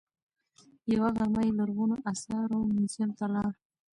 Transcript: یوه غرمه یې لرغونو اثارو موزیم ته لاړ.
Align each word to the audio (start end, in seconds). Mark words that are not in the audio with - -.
یوه 0.93 1.09
غرمه 1.15 1.41
یې 1.45 1.51
لرغونو 1.59 1.95
اثارو 2.11 2.59
موزیم 2.75 3.09
ته 3.17 3.25
لاړ. 3.33 3.51